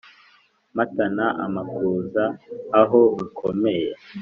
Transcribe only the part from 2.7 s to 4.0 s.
aho rukomeye